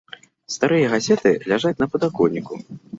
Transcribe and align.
Старыя 0.53 0.87
газеты 0.95 1.35
ляжаць 1.55 1.77
на 1.85 1.93
падаконніку. 1.95 2.53